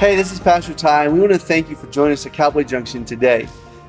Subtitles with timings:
[0.00, 2.32] Hey, this is Pastor Ty, and we want to thank you for joining us at
[2.32, 3.46] Cowboy Junction today.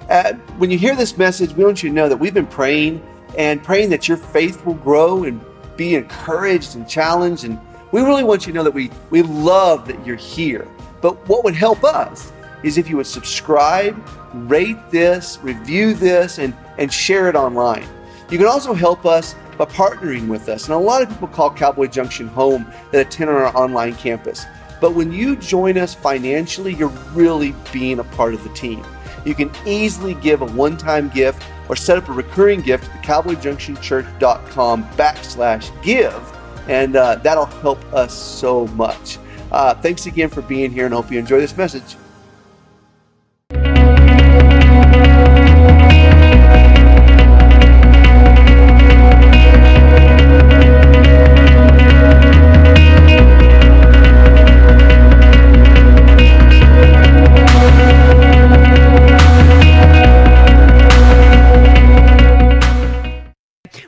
[0.10, 3.02] Uh, when you hear this message, we want you to know that we've been praying
[3.38, 5.40] and praying that your faith will grow and
[5.78, 7.46] be encouraged and challenged.
[7.46, 7.58] And
[7.94, 10.68] we really want you to know that we, we love that you're here.
[11.00, 13.98] But what would help us is if you would subscribe,
[14.34, 17.88] rate this, review this, and, and share it online.
[18.30, 20.66] You can also help us by partnering with us.
[20.66, 24.46] And a lot of people call Cowboy Junction home that attend on our online campus.
[24.82, 28.84] But when you join us financially, you're really being a part of the team.
[29.24, 33.04] You can easily give a one time gift or set up a recurring gift at
[33.04, 39.20] thecowboyjunctionchurch.com backslash give, and uh, that'll help us so much.
[39.52, 41.96] Uh, thanks again for being here and hope you enjoy this message.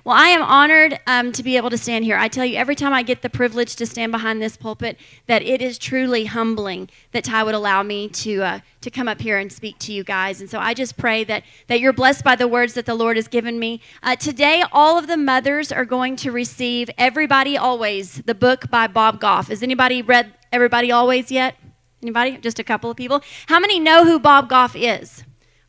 [0.05, 2.17] Well, I am honored um, to be able to stand here.
[2.17, 5.41] I tell you, every time I get the privilege to stand behind this pulpit, that
[5.43, 9.37] it is truly humbling that Ty would allow me to uh, to come up here
[9.37, 10.41] and speak to you guys.
[10.41, 13.15] And so I just pray that that you're blessed by the words that the Lord
[13.15, 13.79] has given me.
[14.01, 18.87] Uh, today, all of the mothers are going to receive "Everybody Always," the book by
[18.87, 19.47] Bob Goff.
[19.47, 21.55] Has anybody read "Everybody Always" yet?
[22.01, 22.35] Anybody?
[22.39, 23.21] Just a couple of people.
[23.45, 25.23] How many know who Bob Goff is?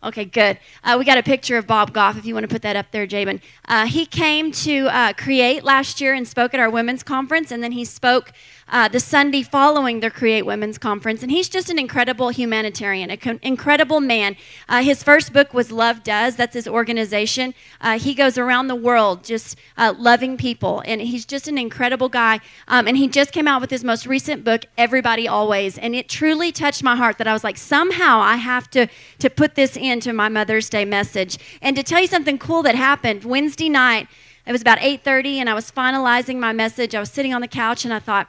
[0.05, 0.59] Okay, good.
[0.83, 2.91] Uh, we got a picture of Bob Goff if you want to put that up
[2.91, 3.41] there, Jabin.
[3.67, 7.63] Uh, he came to uh, Create last year and spoke at our women's conference, and
[7.63, 8.31] then he spoke
[8.69, 11.23] uh, the Sunday following the Create Women's Conference.
[11.23, 14.37] And he's just an incredible humanitarian, an co- incredible man.
[14.69, 17.55] Uh, his first book was Love Does, that's his organization.
[17.81, 22.09] Uh, he goes around the world just uh, loving people, and he's just an incredible
[22.09, 22.41] guy.
[22.69, 25.79] Um, and he just came out with his most recent book, Everybody Always.
[25.79, 28.87] And it truly touched my heart that I was like, somehow I have to,
[29.19, 31.39] to put this into my Mother's Day message.
[31.61, 34.09] And to tell you something cool that happened, Wednesday night,
[34.47, 36.95] it was about 8:30 and I was finalizing my message.
[36.95, 38.29] I was sitting on the couch and I thought,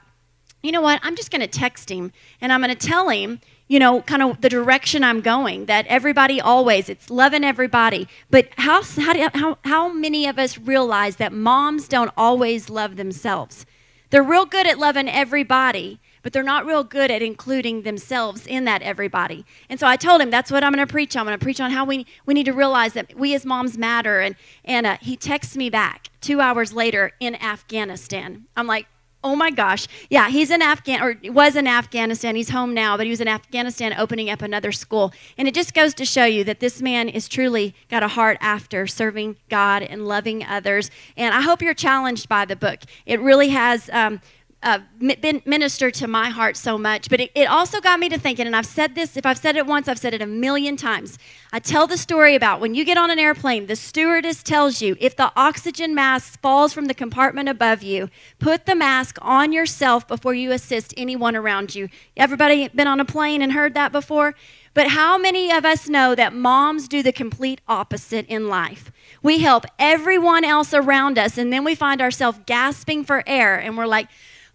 [0.66, 1.00] you know what?
[1.04, 2.12] I'm just going to text him
[2.42, 5.66] and I'm going to tell him, you know, kind of the direction I'm going.
[5.66, 8.08] That everybody always, it's loving everybody.
[8.30, 13.66] But how, how, how, how many of us realize that moms don't always love themselves?
[14.10, 18.66] They're real good at loving everybody, but they're not real good at including themselves in
[18.66, 19.46] that everybody.
[19.70, 21.18] And so I told him that's what I'm going to preach.
[21.18, 23.78] I'm going to preach on how we, we need to realize that we as moms
[23.78, 24.22] matter.
[24.22, 28.46] And, and uh, he texts me back two hours later in Afghanistan.
[28.56, 28.88] I'm like,
[29.26, 29.88] oh my gosh.
[30.12, 32.36] Yeah, he's in Afghan or was in Afghanistan.
[32.36, 35.12] He's home now, but he was in Afghanistan opening up another school.
[35.36, 38.38] And it just goes to show you that this man is truly got a heart
[38.40, 40.92] after serving God and loving others.
[41.18, 42.82] And I hope you're challenged by the book.
[43.08, 44.22] It really has um,
[44.66, 47.08] uh, ministered to my heart so much.
[47.08, 49.56] But it, it also got me to thinking, and I've said this, if I've said
[49.56, 51.20] it once, I've said it a million times.
[51.54, 54.98] I tell the story about when you get on an airplane, the stewardess tells you
[55.00, 58.10] if the oxygen mask falls from the compartment above you,
[58.40, 61.88] put the mask on yourself before you assist anyone around you.
[62.18, 64.34] Everybody been on a plane and heard that before?
[64.74, 68.92] But how many of us know that moms do the complete opposite in life?
[69.24, 73.78] We help everyone else around us, and then we find ourselves gasping for air, and
[73.78, 74.10] we're like,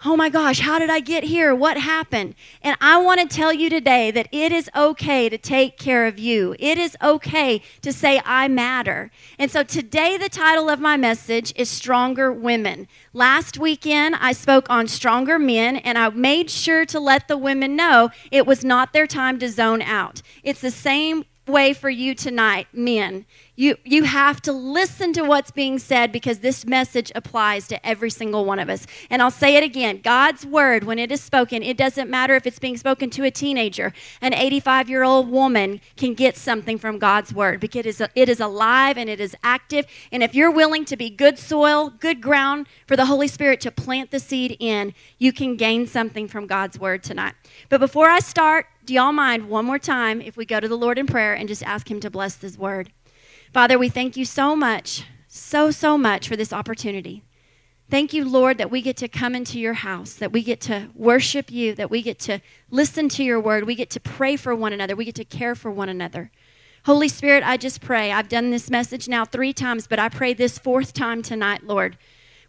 [0.05, 1.55] oh my gosh, how did I get here?
[1.55, 2.35] What happened?
[2.63, 6.19] And I want to tell you today that it is okay to take care of
[6.19, 6.57] you.
[6.59, 9.11] It is okay to say, I matter.
[9.39, 12.89] And so today, the title of my message is Stronger Women.
[13.13, 17.77] Last weekend, I spoke on stronger men, and I made sure to let the women
[17.77, 20.23] know it was not their time to zone out.
[20.43, 23.27] It's the same way for you tonight, men.
[23.61, 28.09] You, you have to listen to what's being said because this message applies to every
[28.09, 28.87] single one of us.
[29.11, 32.47] And I'll say it again God's word, when it is spoken, it doesn't matter if
[32.47, 33.93] it's being spoken to a teenager.
[34.23, 38.31] An 85 year old woman can get something from God's word because it is, it
[38.31, 39.85] is alive and it is active.
[40.11, 43.71] And if you're willing to be good soil, good ground for the Holy Spirit to
[43.71, 47.35] plant the seed in, you can gain something from God's word tonight.
[47.69, 50.79] But before I start, do y'all mind one more time if we go to the
[50.79, 52.91] Lord in prayer and just ask Him to bless this word?
[53.53, 57.25] Father, we thank you so much, so, so much for this opportunity.
[57.91, 60.91] Thank you, Lord, that we get to come into your house, that we get to
[60.95, 62.39] worship you, that we get to
[62.71, 65.57] listen to your word, we get to pray for one another, we get to care
[65.57, 66.31] for one another.
[66.85, 68.13] Holy Spirit, I just pray.
[68.13, 71.99] I've done this message now three times, but I pray this fourth time tonight, Lord,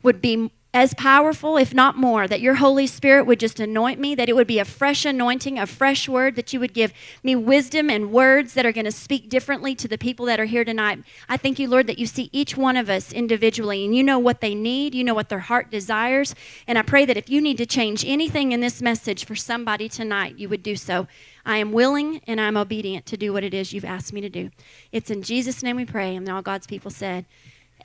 [0.03, 4.15] would be as powerful, if not more, that your Holy Spirit would just anoint me,
[4.15, 7.35] that it would be a fresh anointing, a fresh word, that you would give me
[7.35, 10.63] wisdom and words that are going to speak differently to the people that are here
[10.63, 11.03] tonight.
[11.27, 14.17] I thank you, Lord, that you see each one of us individually and you know
[14.17, 16.35] what they need, you know what their heart desires.
[16.67, 19.89] And I pray that if you need to change anything in this message for somebody
[19.89, 21.05] tonight, you would do so.
[21.45, 24.29] I am willing and I'm obedient to do what it is you've asked me to
[24.29, 24.51] do.
[24.93, 26.15] It's in Jesus' name we pray.
[26.15, 27.25] And all God's people said,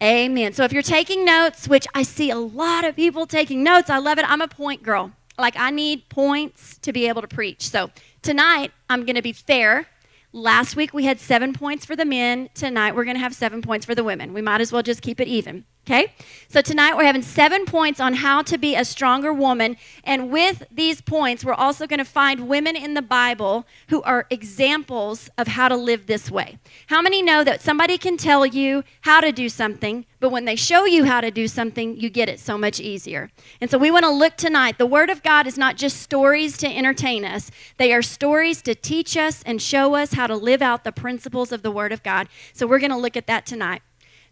[0.03, 0.53] Amen.
[0.53, 3.99] So if you're taking notes, which I see a lot of people taking notes, I
[3.99, 4.31] love it.
[4.31, 5.13] I'm a point girl.
[5.39, 7.69] Like I need points to be able to preach.
[7.69, 7.91] So
[8.23, 9.87] tonight I'm going to be fair.
[10.33, 12.51] Last week we had seven points for the men.
[12.55, 14.35] Tonight we're going to have seven points for the women.
[14.35, 15.65] We might as well just keep it even.
[15.87, 16.13] Okay?
[16.49, 19.77] So tonight we're having seven points on how to be a stronger woman.
[20.03, 24.27] And with these points, we're also going to find women in the Bible who are
[24.29, 26.59] examples of how to live this way.
[26.89, 30.57] How many know that somebody can tell you how to do something, but when they
[30.57, 33.31] show you how to do something, you get it so much easier?
[33.61, 34.79] And so we want to look tonight.
[34.79, 38.75] The Word of God is not just stories to entertain us, they are stories to
[38.75, 42.03] teach us and show us how to live out the principles of the Word of
[42.03, 42.29] God.
[42.53, 43.83] So we're going to look at that tonight.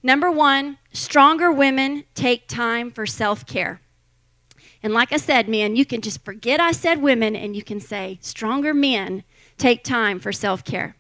[0.05, 3.81] Number one, stronger women take time for self care.
[4.83, 7.81] And like I said, men, you can just forget I said women and you can
[7.81, 9.25] say stronger men
[9.57, 10.95] take time for self care.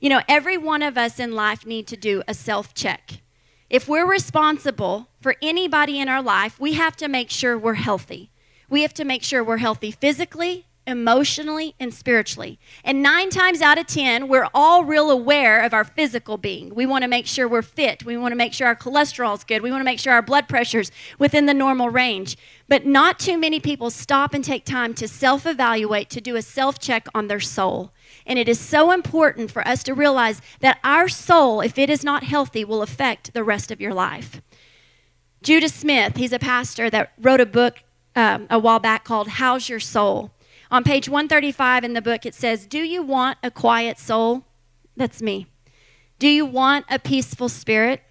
[0.00, 3.20] You know, every one of us in life need to do a self check.
[3.68, 8.30] If we're responsible for anybody in our life, we have to make sure we're healthy.
[8.70, 12.58] We have to make sure we're healthy physically, emotionally, and spiritually.
[12.82, 16.74] And nine times out of 10, we're all real aware of our physical being.
[16.74, 18.04] We want to make sure we're fit.
[18.04, 19.62] We want to make sure our cholesterol's good.
[19.62, 22.36] We want to make sure our blood pressure's within the normal range.
[22.68, 26.42] But not too many people stop and take time to self evaluate, to do a
[26.42, 27.92] self check on their soul.
[28.26, 32.04] And it is so important for us to realize that our soul, if it is
[32.04, 34.40] not healthy, will affect the rest of your life.
[35.42, 37.82] Judah Smith, he's a pastor that wrote a book
[38.14, 40.30] um, a while back called How's Your Soul?
[40.70, 44.44] On page 135 in the book, it says, Do you want a quiet soul?
[44.96, 45.46] That's me.
[46.18, 48.02] Do you want a peaceful spirit?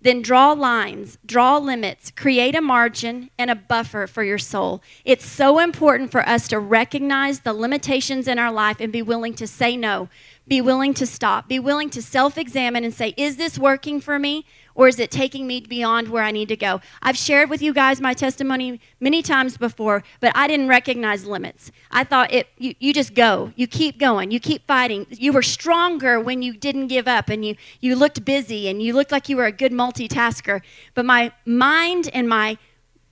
[0.00, 4.80] Then draw lines, draw limits, create a margin and a buffer for your soul.
[5.04, 9.34] It's so important for us to recognize the limitations in our life and be willing
[9.34, 10.08] to say no,
[10.46, 14.18] be willing to stop, be willing to self examine and say, Is this working for
[14.18, 14.44] me?
[14.78, 16.80] Or is it taking me beyond where I need to go?
[17.02, 21.72] I've shared with you guys my testimony many times before, but I didn't recognize limits.
[21.90, 23.52] I thought it you, you just go.
[23.56, 24.30] You keep going.
[24.30, 25.08] You keep fighting.
[25.10, 28.94] You were stronger when you didn't give up and you you looked busy and you
[28.94, 30.60] looked like you were a good multitasker.
[30.94, 32.56] But my mind and my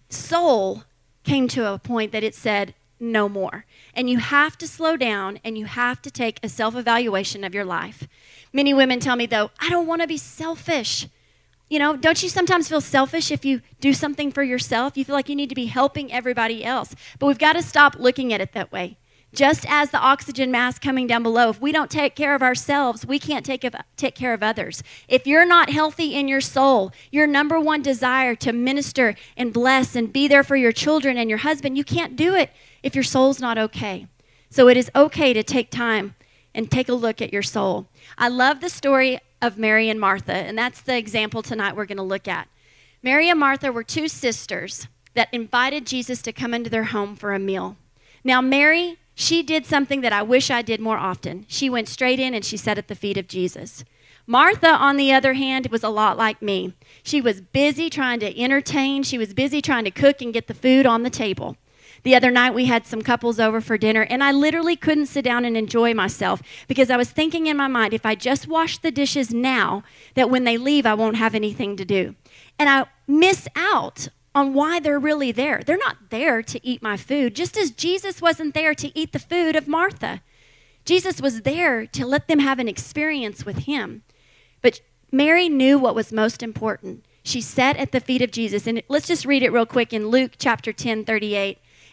[0.09, 0.85] soul
[1.25, 3.67] came to a point that it said no more.
[3.93, 7.55] And you have to slow down and you have to take a self evaluation of
[7.55, 8.07] your life.
[8.53, 11.09] Many women tell me, though, I don't want to be selfish.
[11.69, 14.97] You know, don't you sometimes feel selfish if you do something for yourself?
[14.97, 16.95] You feel like you need to be helping everybody else.
[17.19, 18.99] But we've got to stop looking at it that way.
[19.35, 23.05] Just as the oxygen mask coming down below, if we don't take care of ourselves,
[23.05, 24.83] we can't take, of, take care of others.
[25.09, 29.97] If you're not healthy in your soul, your number one desire to minister and bless
[29.97, 32.51] and be there for your children and your husband, you can't do it
[32.85, 34.07] if your soul's not okay.
[34.49, 36.15] So it is okay to take time
[36.55, 37.89] and take a look at your soul.
[38.17, 41.97] I love the story of Mary and Martha, and that's the example tonight we're going
[41.97, 42.49] to look at.
[43.03, 47.35] Mary and Martha were two sisters that invited Jesus to come into their home for
[47.35, 47.77] a meal.
[48.25, 51.47] Now, Mary, she did something that I wish I did more often.
[51.49, 53.85] She went straight in and she sat at the feet of Jesus.
[54.27, 56.75] Martha, on the other hand, was a lot like me.
[57.03, 60.55] She was busy trying to entertain, she was busy trying to cook and get the
[60.55, 61.57] food on the table.
[62.07, 65.25] The other night, we had some couples over for dinner, and I literally couldn't sit
[65.25, 68.79] down and enjoy myself because I was thinking in my mind, if I just wash
[68.79, 69.83] the dishes now,
[70.15, 72.15] that when they leave, I won't have anything to do.
[72.61, 75.63] And I miss out on why they're really there.
[75.67, 79.19] They're not there to eat my food, just as Jesus wasn't there to eat the
[79.19, 80.23] food of Martha.
[80.85, 84.05] Jesus was there to let them have an experience with him.
[84.63, 87.05] But Mary knew what was most important.
[87.25, 88.69] She sat at the feet of Jesus.
[88.69, 91.59] And let's just read it real quick in Luke chapter 10, 38.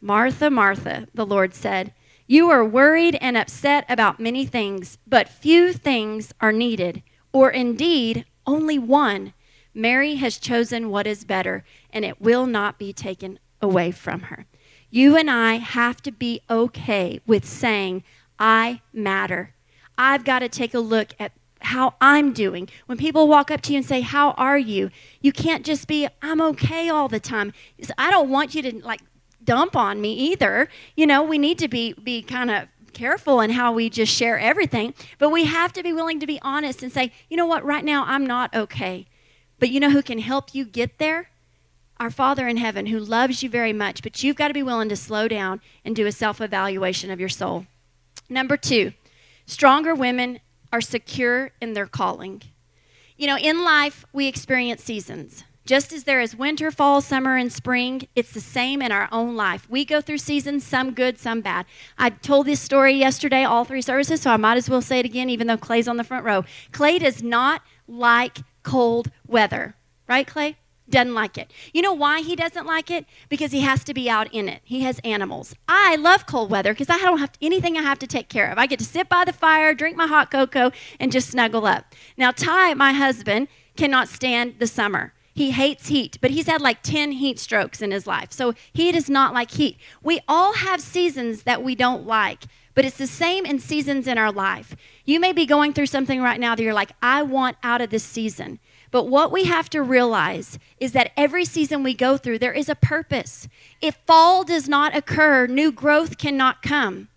[0.00, 1.92] Martha, Martha, the Lord said,
[2.30, 7.02] you are worried and upset about many things, but few things are needed,
[7.32, 9.32] or indeed only one.
[9.74, 14.46] Mary has chosen what is better, and it will not be taken away from her.
[14.90, 18.04] You and I have to be okay with saying,
[18.38, 19.54] I matter.
[19.98, 22.68] I've got to take a look at how I'm doing.
[22.86, 24.90] When people walk up to you and say, How are you?
[25.20, 27.52] You can't just be, I'm okay all the time.
[27.98, 29.00] I don't want you to like
[29.42, 30.68] dump on me either.
[30.96, 34.38] You know, we need to be, be kind of careful in how we just share
[34.38, 37.64] everything, but we have to be willing to be honest and say, you know what,
[37.64, 39.06] right now I'm not okay.
[39.58, 41.30] But you know who can help you get there?
[41.98, 44.88] Our Father in heaven who loves you very much, but you've got to be willing
[44.88, 47.66] to slow down and do a self evaluation of your soul.
[48.28, 48.92] Number two,
[49.44, 50.40] stronger women
[50.72, 52.42] are secure in their calling.
[53.18, 55.44] You know, in life, we experience seasons.
[55.70, 59.36] Just as there is winter, fall, summer, and spring, it's the same in our own
[59.36, 59.70] life.
[59.70, 61.64] We go through seasons, some good, some bad.
[61.96, 65.06] I told this story yesterday, all three services, so I might as well say it
[65.06, 66.44] again, even though Clay's on the front row.
[66.72, 69.76] Clay does not like cold weather,
[70.08, 70.56] right, Clay?
[70.88, 71.52] doesn't like it.
[71.72, 73.06] You know why he doesn't like it?
[73.28, 74.62] Because he has to be out in it.
[74.64, 75.54] He has animals.
[75.68, 78.58] I love cold weather because I don't have anything I have to take care of.
[78.58, 81.94] I get to sit by the fire, drink my hot cocoa, and just snuggle up.
[82.16, 83.46] Now, Ty, my husband,
[83.76, 85.12] cannot stand the summer.
[85.40, 88.30] He hates heat, but he's had like 10 heat strokes in his life.
[88.30, 89.78] So he does not like heat.
[90.02, 92.44] We all have seasons that we don't like,
[92.74, 94.76] but it's the same in seasons in our life.
[95.06, 97.88] You may be going through something right now that you're like, I want out of
[97.88, 98.58] this season.
[98.90, 102.68] But what we have to realize is that every season we go through, there is
[102.68, 103.48] a purpose.
[103.80, 107.08] If fall does not occur, new growth cannot come.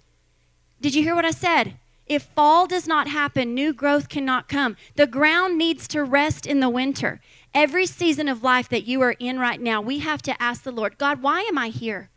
[0.79, 1.73] Did you hear what I said?
[2.05, 4.75] If fall does not happen, new growth cannot come.
[4.95, 7.21] The ground needs to rest in the winter.
[7.53, 10.71] Every season of life that you are in right now, we have to ask the
[10.71, 12.09] Lord, God, why am I here?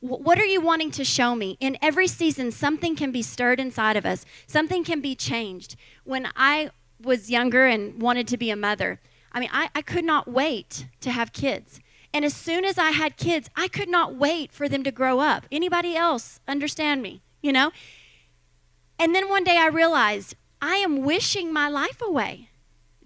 [0.00, 1.56] What are you wanting to show me?
[1.60, 5.76] In every season, something can be stirred inside of us, something can be changed.
[6.04, 6.70] When I
[7.02, 9.00] was younger and wanted to be a mother,
[9.32, 11.80] I mean, I, I could not wait to have kids.
[12.14, 15.20] And as soon as I had kids, I could not wait for them to grow
[15.20, 15.46] up.
[15.52, 17.20] Anybody else understand me?
[17.42, 17.72] You know?
[18.98, 22.48] And then one day I realized I am wishing my life away.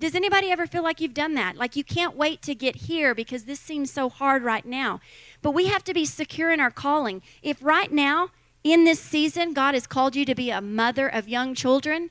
[0.00, 1.56] Does anybody ever feel like you've done that?
[1.56, 5.00] Like you can't wait to get here because this seems so hard right now.
[5.42, 7.20] But we have to be secure in our calling.
[7.42, 8.30] If right now,
[8.64, 12.10] in this season, God has called you to be a mother of young children,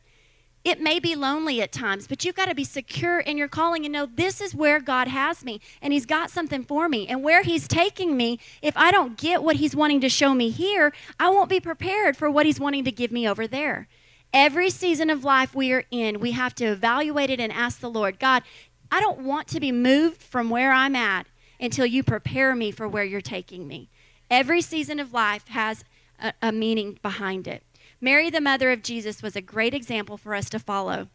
[0.63, 3.85] it may be lonely at times, but you've got to be secure in your calling
[3.85, 7.07] and know this is where God has me and He's got something for me.
[7.07, 10.49] And where He's taking me, if I don't get what He's wanting to show me
[10.49, 13.87] here, I won't be prepared for what He's wanting to give me over there.
[14.33, 17.89] Every season of life we are in, we have to evaluate it and ask the
[17.89, 18.43] Lord, God,
[18.91, 21.27] I don't want to be moved from where I'm at
[21.59, 23.89] until you prepare me for where you're taking me.
[24.29, 25.83] Every season of life has
[26.19, 27.63] a, a meaning behind it.
[27.99, 31.07] Mary, the mother of Jesus, was a great example for us to follow.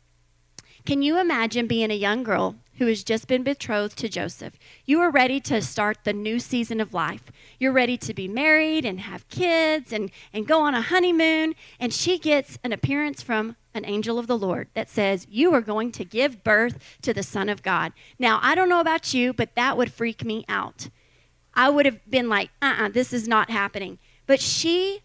[0.84, 4.58] Can you imagine being a young girl who has just been betrothed to Joseph?
[4.84, 7.24] You are ready to start the new season of life.
[7.58, 11.54] You're ready to be married and have kids and, and go on a honeymoon.
[11.78, 15.60] And she gets an appearance from an angel of the Lord that says, You are
[15.60, 17.92] going to give birth to the Son of God.
[18.18, 20.88] Now, I don't know about you, but that would freak me out.
[21.54, 23.98] I would have been like, uh uh-uh, uh this is not happening.
[24.26, 25.00] But she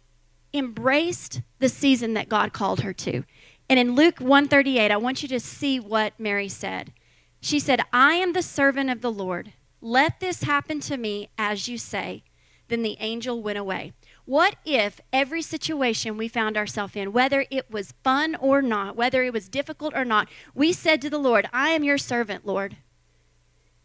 [0.53, 3.23] embraced the season that God called her to.
[3.69, 6.91] And in Luke 138, I want you to see what Mary said.
[7.41, 9.53] She said, I am the servant of the Lord.
[9.81, 12.23] Let this happen to me as you say.
[12.67, 13.93] Then the angel went away.
[14.25, 19.23] What if every situation we found ourselves in, whether it was fun or not, whether
[19.23, 22.77] it was difficult or not, we said to the Lord, I am your servant, Lord.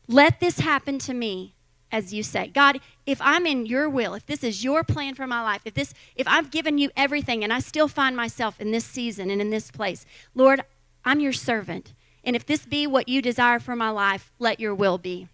[0.06, 1.54] Let this happen to me
[1.90, 2.48] as you say.
[2.48, 5.74] God, if I'm in your will, if this is your plan for my life, if
[5.74, 9.40] this if I've given you everything and I still find myself in this season and
[9.40, 10.62] in this place, Lord,
[11.04, 11.94] I'm your servant.
[12.24, 15.28] And if this be what you desire for my life, let your will be.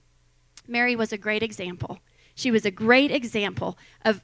[0.67, 2.01] Mary was a great example.
[2.35, 4.23] She was a great example of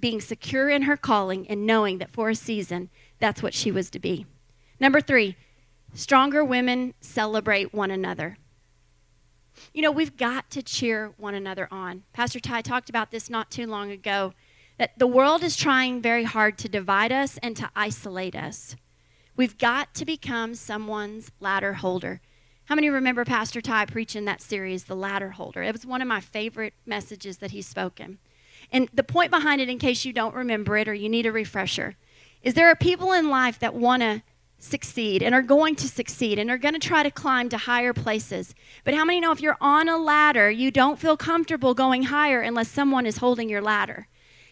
[0.00, 3.90] being secure in her calling and knowing that for a season, that's what she was
[3.90, 4.26] to be.
[4.80, 5.36] Number three,
[5.94, 8.38] stronger women celebrate one another.
[9.72, 12.04] You know, we've got to cheer one another on.
[12.12, 14.32] Pastor Ty talked about this not too long ago
[14.78, 18.76] that the world is trying very hard to divide us and to isolate us.
[19.36, 22.22] We've got to become someone's ladder holder.
[22.64, 25.62] How many remember Pastor Ty preaching that series, The Ladder Holder?
[25.62, 28.18] It was one of my favorite messages that he's spoken.
[28.72, 31.32] And the point behind it, in case you don't remember it or you need a
[31.32, 31.96] refresher,
[32.42, 34.22] is there are people in life that want to
[34.58, 37.92] succeed and are going to succeed and are going to try to climb to higher
[37.92, 38.54] places.
[38.84, 42.40] But how many know if you're on a ladder, you don't feel comfortable going higher
[42.40, 44.08] unless someone is holding your ladder?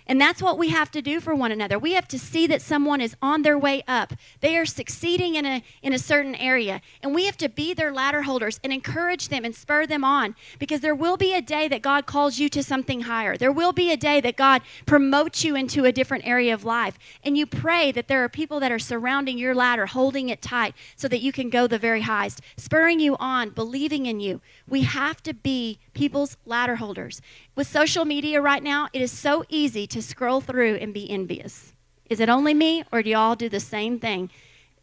[0.06, 1.78] And that's what we have to do for one another.
[1.78, 4.12] We have to see that someone is on their way up.
[4.40, 6.82] They are succeeding in a, in a certain area.
[7.02, 10.34] And we have to be their ladder holders and encourage them and spur them on
[10.58, 13.36] because there will be a day that God calls you to something higher.
[13.36, 16.98] There will be a day that God promotes you into a different area of life.
[17.22, 20.74] And you pray that there are people that are surrounding your ladder, holding it tight
[20.96, 24.42] so that you can go the very highest, spurring you on, believing in you.
[24.68, 27.22] We have to be people's ladder holders.
[27.56, 31.72] With social media right now, it is so easy to scroll through and be envious.
[32.10, 34.30] Is it only me or do y'all do the same thing?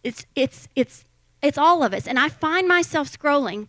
[0.03, 1.05] It's it's it's
[1.41, 2.07] it's all of us.
[2.07, 3.67] And I find myself scrolling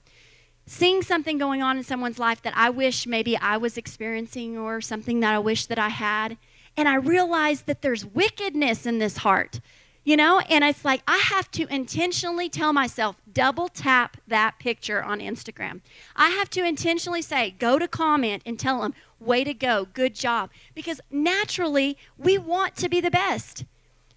[0.66, 4.80] seeing something going on in someone's life that I wish maybe I was experiencing or
[4.80, 6.38] something that I wish that I had.
[6.76, 9.60] And I realize that there's wickedness in this heart
[10.04, 15.02] you know and it's like i have to intentionally tell myself double tap that picture
[15.02, 15.80] on instagram.
[16.16, 20.14] I have to intentionally say go to comment and tell them way to go good
[20.14, 20.50] job.
[20.74, 23.64] Because naturally we want to be the best.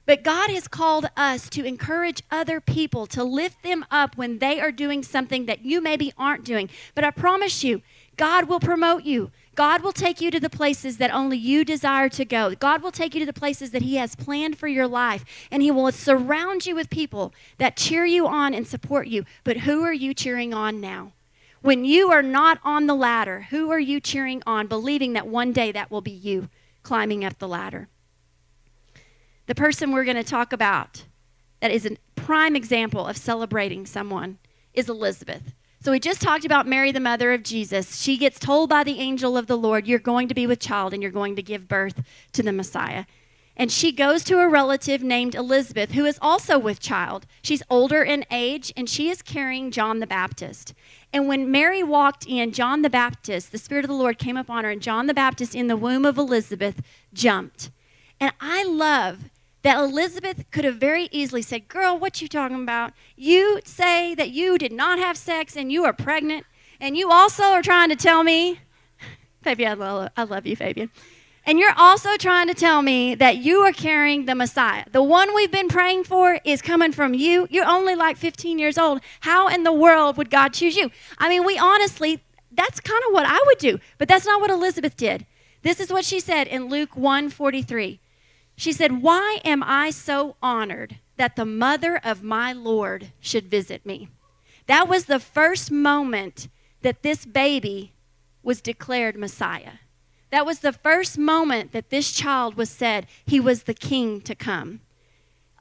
[0.05, 4.59] But god has called us to encourage other people to lift them up when they
[4.59, 6.69] are doing something that you maybe aren't doing.
[6.93, 7.81] But i promise you
[8.17, 12.09] god will promote you God will take you to the places that only you desire
[12.09, 12.53] to go.
[12.55, 15.23] God will take you to the places that He has planned for your life.
[15.49, 19.25] And He will surround you with people that cheer you on and support you.
[19.43, 21.13] But who are you cheering on now?
[21.61, 25.51] When you are not on the ladder, who are you cheering on, believing that one
[25.51, 26.49] day that will be you
[26.83, 27.87] climbing up the ladder?
[29.47, 31.05] The person we're going to talk about
[31.61, 34.37] that is a prime example of celebrating someone
[34.73, 35.53] is Elizabeth.
[35.85, 38.01] So we just talked about Mary, the mother of Jesus.
[38.01, 40.95] She gets told by the angel of the Lord, You're going to be with child
[40.95, 42.01] and you're going to give birth
[42.31, 43.05] to the Messiah.
[43.55, 47.27] And she goes to a relative named Elizabeth, who is also with child.
[47.43, 50.73] She's older in age, and she is carrying John the Baptist.
[51.13, 54.63] And when Mary walked in, John the Baptist, the Spirit of the Lord came upon
[54.63, 56.81] her, and John the Baptist in the womb of Elizabeth
[57.13, 57.69] jumped.
[58.19, 59.25] And I love
[59.65, 62.93] that Elizabeth could have very easily said, Girl, what you talking about?
[63.15, 66.45] You say that you did not have sex and you are pregnant,
[66.79, 68.59] and you also are trying to tell me,
[69.41, 70.91] Fabian, I love, I love you, Fabian.
[71.47, 74.85] And you're also trying to tell me that you are carrying the Messiah.
[74.91, 77.47] The one we've been praying for is coming from you.
[77.49, 79.01] You're only like 15 years old.
[79.21, 80.91] How in the world would God choose you?
[81.17, 84.51] I mean, we honestly, that's kind of what I would do, but that's not what
[84.51, 85.25] Elizabeth did.
[85.63, 87.99] This is what she said in Luke 1 43.
[88.55, 93.85] She said, Why am I so honored that the mother of my Lord should visit
[93.85, 94.09] me?
[94.67, 96.47] That was the first moment
[96.81, 97.93] that this baby
[98.43, 99.73] was declared Messiah.
[100.31, 104.35] That was the first moment that this child was said he was the king to
[104.35, 104.81] come.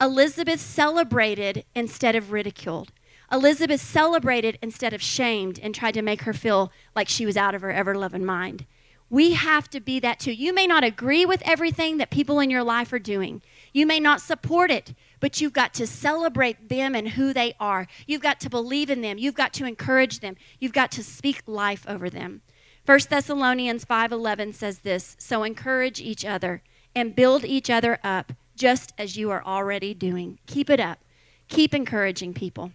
[0.01, 2.91] Elizabeth celebrated instead of ridiculed.
[3.31, 7.55] Elizabeth celebrated instead of shamed and tried to make her feel like she was out
[7.55, 8.65] of her ever loving mind.
[9.09, 10.31] We have to be that too.
[10.31, 13.41] You may not agree with everything that people in your life are doing.
[13.71, 17.87] You may not support it, but you've got to celebrate them and who they are.
[18.07, 19.17] You've got to believe in them.
[19.17, 20.35] You've got to encourage them.
[20.59, 22.41] You've got to speak life over them.
[22.85, 26.61] 1 Thessalonians 5:11 says this, so encourage each other
[26.95, 30.39] and build each other up just as you are already doing.
[30.47, 30.99] Keep it up.
[31.47, 32.71] Keep encouraging people.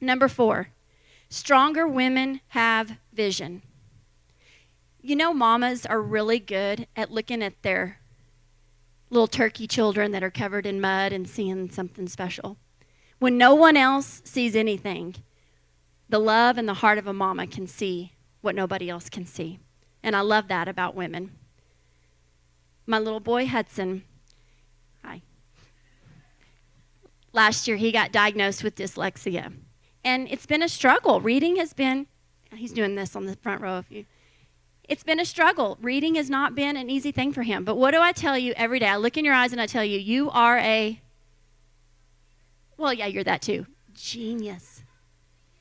[0.00, 0.68] Number 4.
[1.28, 3.62] Stronger women have vision
[5.08, 7.98] you know, mamas are really good at looking at their
[9.08, 12.58] little turkey children that are covered in mud and seeing something special.
[13.18, 15.16] When no one else sees anything,
[16.10, 19.58] the love and the heart of a mama can see what nobody else can see.
[20.02, 21.30] And I love that about women.
[22.86, 24.04] My little boy Hudson,
[25.02, 25.22] hi.
[27.32, 29.54] Last year he got diagnosed with dyslexia.
[30.04, 31.22] And it's been a struggle.
[31.22, 32.08] Reading has been,
[32.54, 34.04] he's doing this on the front row of you
[34.88, 35.78] it's been a struggle.
[35.82, 37.64] Reading has not been an easy thing for him.
[37.64, 38.88] But what do I tell you every day?
[38.88, 41.00] I look in your eyes and I tell you, you are a,
[42.78, 43.66] well, yeah, you're that too.
[43.94, 44.82] Genius.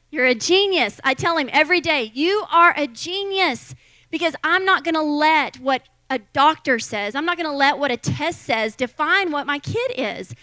[0.10, 1.02] You're a genius.
[1.04, 3.76] I tell him every day, you are a genius
[4.10, 7.78] because I'm not going to let what a doctor says, I'm not going to let
[7.78, 10.34] what a test says define what my kid is.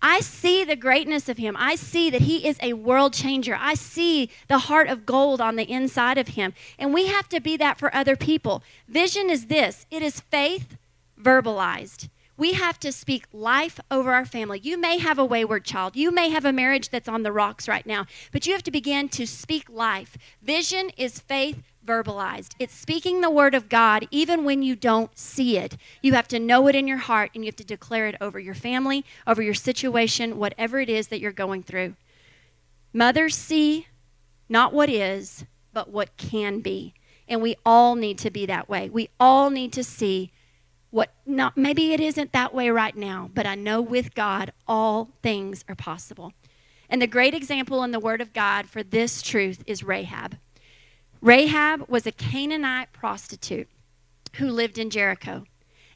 [0.00, 1.56] I see the greatness of him.
[1.58, 3.56] I see that he is a world changer.
[3.58, 6.54] I see the heart of gold on the inside of him.
[6.78, 8.62] And we have to be that for other people.
[8.86, 10.76] Vision is this it is faith
[11.20, 12.08] verbalized.
[12.36, 14.60] We have to speak life over our family.
[14.62, 15.96] You may have a wayward child.
[15.96, 18.70] You may have a marriage that's on the rocks right now, but you have to
[18.70, 20.16] begin to speak life.
[20.40, 22.52] Vision is faith verbalized.
[22.58, 25.76] It's speaking the word of God even when you don't see it.
[26.02, 28.38] You have to know it in your heart and you have to declare it over
[28.38, 31.94] your family, over your situation, whatever it is that you're going through.
[32.92, 33.86] Mothers see
[34.48, 36.94] not what is, but what can be.
[37.26, 38.88] And we all need to be that way.
[38.88, 40.30] We all need to see
[40.90, 45.10] What not maybe it isn't that way right now, but I know with God all
[45.22, 46.32] things are possible.
[46.88, 50.38] And the great example in the word of God for this truth is Rahab.
[51.20, 53.68] Rahab was a Canaanite prostitute
[54.34, 55.44] who lived in Jericho.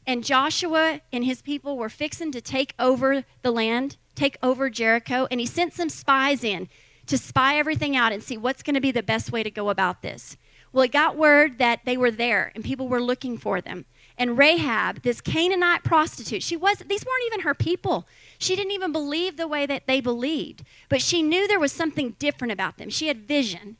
[0.05, 5.27] And Joshua and his people were fixing to take over the land, take over Jericho,
[5.31, 6.67] and he sent some spies in
[7.05, 9.69] to spy everything out and see what's going to be the best way to go
[9.69, 10.35] about this.
[10.73, 13.85] Well, it got word that they were there and people were looking for them.
[14.17, 18.07] And Rahab, this Canaanite prostitute, she was these weren't even her people.
[18.37, 22.15] She didn't even believe the way that they believed, but she knew there was something
[22.19, 22.89] different about them.
[22.89, 23.77] She had vision.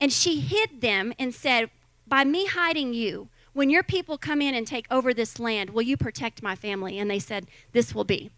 [0.00, 1.70] And she hid them and said,
[2.06, 5.82] "By me hiding you, when your people come in and take over this land, will
[5.82, 8.30] you protect my family?" And they said, "This will be."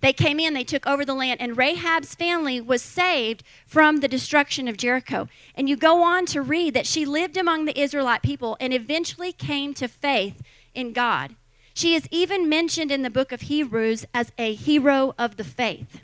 [0.00, 4.08] They came in, they took over the land, and Rahab's family was saved from the
[4.08, 5.28] destruction of Jericho.
[5.54, 9.32] And you go on to read that she lived among the Israelite people and eventually
[9.32, 10.42] came to faith
[10.74, 11.36] in God.
[11.72, 16.00] She is even mentioned in the book of Hebrews as a hero of the faith.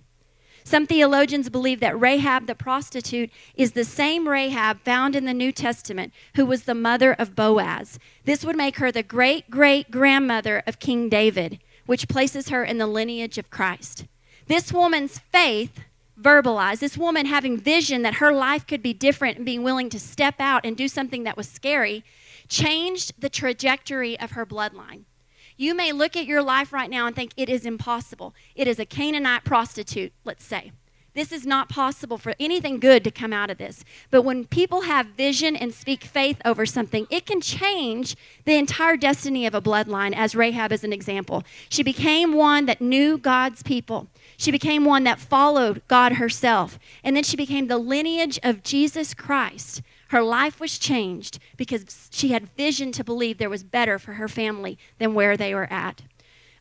[0.64, 5.52] Some theologians believe that Rahab the prostitute is the same Rahab found in the New
[5.52, 7.98] Testament who was the mother of Boaz.
[8.24, 12.78] This would make her the great great grandmother of King David, which places her in
[12.78, 14.06] the lineage of Christ.
[14.46, 15.80] This woman's faith
[16.20, 19.98] verbalized, this woman having vision that her life could be different and being willing to
[19.98, 22.04] step out and do something that was scary,
[22.48, 25.04] changed the trajectory of her bloodline.
[25.60, 28.34] You may look at your life right now and think it is impossible.
[28.54, 30.72] It is a Canaanite prostitute, let's say.
[31.12, 33.84] This is not possible for anything good to come out of this.
[34.10, 38.96] But when people have vision and speak faith over something, it can change the entire
[38.96, 41.44] destiny of a bloodline, as Rahab is an example.
[41.68, 46.78] She became one that knew God's people, she became one that followed God herself.
[47.04, 49.82] And then she became the lineage of Jesus Christ.
[50.10, 54.26] Her life was changed because she had vision to believe there was better for her
[54.26, 56.02] family than where they were at.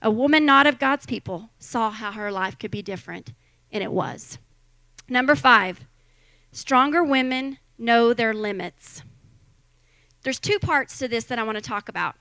[0.04, 3.34] A woman not of God's people saw how her life could be different,
[3.72, 4.38] and it was.
[5.10, 5.88] Number five,
[6.52, 9.02] stronger women know their limits.
[10.22, 12.18] There's two parts to this that I want to talk about.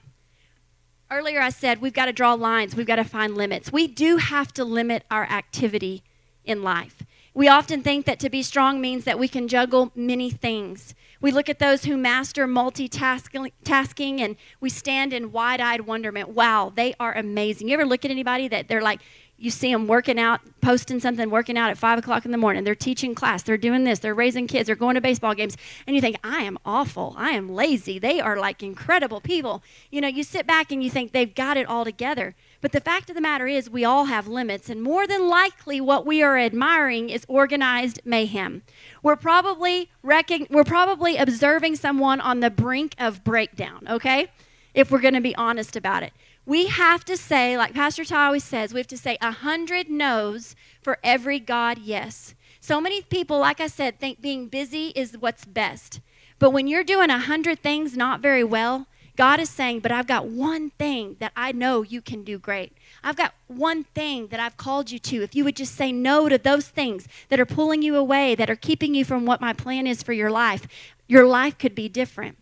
[1.11, 3.71] Earlier, I said we've got to draw lines, we've got to find limits.
[3.71, 6.03] We do have to limit our activity
[6.43, 7.03] in life.
[7.39, 10.97] We often think that to be strong means that we can juggle many things.
[11.21, 16.31] We look at those who master multitasking and we stand in wide eyed wonderment.
[16.31, 17.69] Wow, they are amazing.
[17.69, 19.03] You ever look at anybody that they're like,
[19.37, 22.65] you see them working out, posting something, working out at five o'clock in the morning.
[22.65, 25.57] They're teaching class, they're doing this, they're raising kids, they're going to baseball games.
[25.87, 27.15] And you think, I am awful.
[27.17, 28.01] I am lazy.
[28.01, 29.63] They are like incredible people.
[29.93, 32.35] You know, you sit back and you think they've got it all together.
[32.61, 35.81] But the fact of the matter is, we all have limits, and more than likely,
[35.81, 38.63] what we are admiring is organized mayhem.
[39.03, 43.87] We're probably recon- we're probably observing someone on the brink of breakdown.
[43.89, 44.27] Okay,
[44.75, 46.13] if we're going to be honest about it,
[46.47, 49.89] we have to say, like Pastor Ty always says, we have to say a hundred
[49.89, 52.35] no's for every God yes.
[52.61, 56.01] So many people, like I said, think being busy is what's best.
[56.39, 58.87] But when you're doing a hundred things not very well,
[59.19, 62.73] God is saying, But I've got one thing that I know you can do great.
[63.03, 65.25] I've got one thing that I've called you to.
[65.25, 68.49] If you would just say no to those things that are pulling you away, that
[68.49, 70.69] are keeping you from what my plan is for your life,
[71.09, 72.39] your life could be different.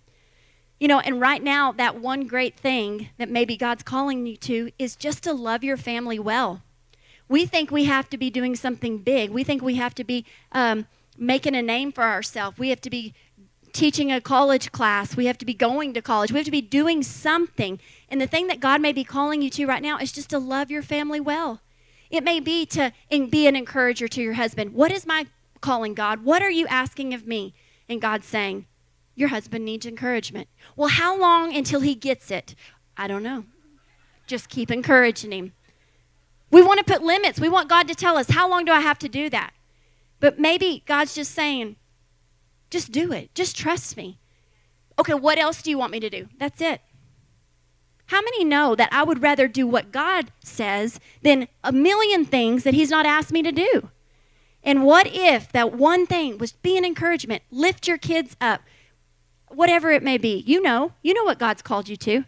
[0.79, 4.71] You know, and right now, that one great thing that maybe God's calling you to
[4.79, 6.61] is just to love your family well.
[7.27, 9.31] We think we have to be doing something big.
[9.31, 10.87] We think we have to be um,
[11.17, 12.59] making a name for ourselves.
[12.59, 13.15] We have to be
[13.77, 15.17] teaching a college class.
[15.17, 16.33] We have to be going to college.
[16.33, 17.79] We have to be doing something.
[18.09, 20.39] And the thing that God may be calling you to right now is just to
[20.39, 21.61] love your family well.
[22.11, 24.73] It may be to be an encourager to your husband.
[24.73, 25.27] What is my
[25.61, 26.25] calling, God?
[26.25, 27.53] What are you asking of me?
[27.89, 28.67] And God's saying,
[29.15, 30.49] Your husband needs encouragement.
[30.75, 32.55] Well, how long until he gets it?
[32.97, 33.45] I don't know.
[34.27, 35.53] Just keep encouraging him.
[36.51, 37.41] We want to put limits.
[37.41, 39.53] We want God to tell us, How long do I have to do that?
[40.19, 41.77] But maybe God's just saying,
[42.71, 43.35] just do it.
[43.35, 44.19] Just trust me.
[44.99, 46.29] Okay, what else do you want me to do?
[46.39, 46.81] That's it.
[48.07, 52.63] How many know that I would rather do what God says than a million things
[52.65, 53.91] that He's not asked me to do?
[54.63, 58.63] And what if that one thing was be an encouragement, lift your kids up,
[59.49, 60.43] whatever it may be?
[60.47, 62.25] You know, you know what God's called you to.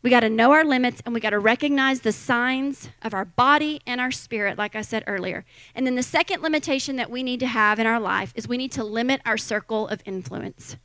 [0.00, 3.24] We got to know our limits and we got to recognize the signs of our
[3.24, 5.44] body and our spirit, like I said earlier.
[5.74, 8.58] And then the second limitation that we need to have in our life is we
[8.58, 10.76] need to limit our circle of influence.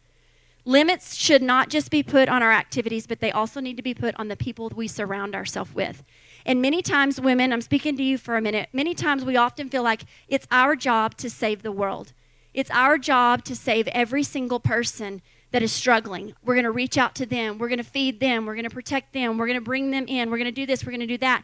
[0.65, 3.93] Limits should not just be put on our activities, but they also need to be
[3.93, 6.03] put on the people we surround ourselves with.
[6.45, 9.69] And many times, women, I'm speaking to you for a minute, many times we often
[9.69, 12.13] feel like it's our job to save the world.
[12.53, 15.21] It's our job to save every single person
[15.53, 16.33] that is struggling.
[16.43, 17.59] We're going to reach out to them.
[17.59, 18.47] We're going to feed them.
[18.47, 19.37] We're going to protect them.
[19.37, 20.31] We're going to bring them in.
[20.31, 20.83] We're going to do this.
[20.83, 21.43] We're going to do that.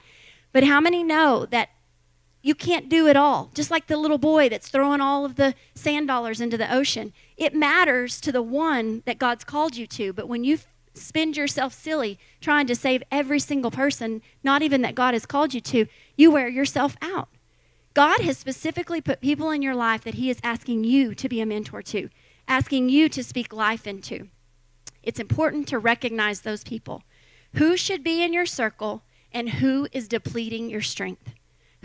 [0.52, 1.70] But how many know that
[2.42, 3.52] you can't do it all?
[3.54, 7.14] Just like the little boy that's throwing all of the sand dollars into the ocean.
[7.38, 10.12] It matters to the one that God's called you to.
[10.12, 10.58] But when you
[10.96, 15.54] spend yourself silly trying to save every single person, not even that God has called
[15.54, 15.86] you to,
[16.18, 17.30] you wear yourself out.
[17.94, 21.42] God has specifically put people in your life that He is asking you to be
[21.42, 22.10] a mentor to
[22.50, 24.28] asking you to speak life into.
[25.04, 27.04] It's important to recognize those people.
[27.54, 31.34] Who should be in your circle and who is depleting your strength?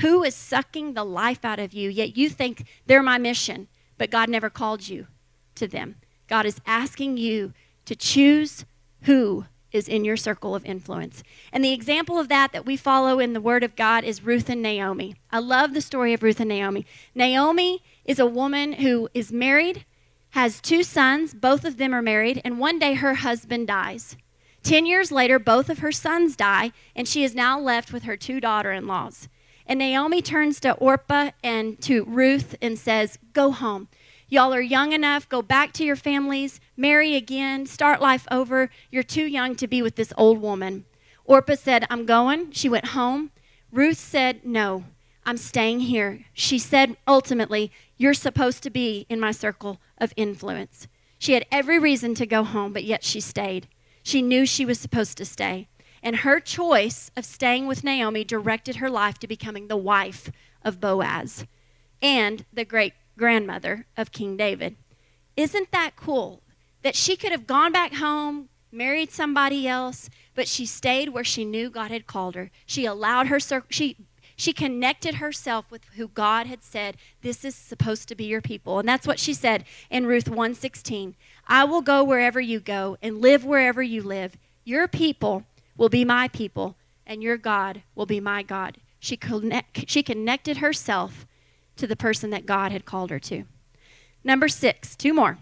[0.00, 4.10] Who is sucking the life out of you, yet you think they're my mission, but
[4.10, 5.06] God never called you
[5.54, 5.96] to them?
[6.26, 7.52] God is asking you
[7.84, 8.64] to choose
[9.02, 11.22] who is in your circle of influence.
[11.52, 14.48] And the example of that that we follow in the Word of God is Ruth
[14.48, 15.16] and Naomi.
[15.30, 16.86] I love the story of Ruth and Naomi.
[17.14, 19.84] Naomi is a woman who is married
[20.34, 24.16] has two sons, both of them are married, and one day her husband dies.
[24.64, 28.16] Ten years later, both of her sons die, and she is now left with her
[28.16, 29.28] two daughter in laws.
[29.64, 33.86] And Naomi turns to Orpah and to Ruth and says, Go home.
[34.28, 38.70] Y'all are young enough, go back to your families, marry again, start life over.
[38.90, 40.84] You're too young to be with this old woman.
[41.24, 42.50] Orpah said, I'm going.
[42.50, 43.30] She went home.
[43.70, 44.82] Ruth said, No,
[45.26, 46.26] I'm staying here.
[46.34, 50.86] She said ultimately, You're supposed to be in my circle of influence.
[51.18, 53.68] She had every reason to go home, but yet she stayed.
[54.02, 55.68] She knew she was supposed to stay.
[56.02, 60.30] And her choice of staying with Naomi directed her life to becoming the wife
[60.62, 61.46] of Boaz
[62.02, 64.76] and the great grandmother of King David.
[65.36, 66.42] Isn't that cool?
[66.82, 71.46] That she could have gone back home, married somebody else, but she stayed where she
[71.46, 72.50] knew God had called her.
[72.66, 73.96] She allowed her, she
[74.36, 78.78] she connected herself with who God had said, this is supposed to be your people.
[78.78, 81.14] And that's what she said in Ruth 1:16.
[81.46, 84.36] I will go wherever you go and live wherever you live.
[84.64, 85.44] Your people
[85.76, 88.78] will be my people and your God will be my God.
[88.98, 91.26] She connect, she connected herself
[91.76, 93.44] to the person that God had called her to.
[94.22, 95.38] Number 6, two more.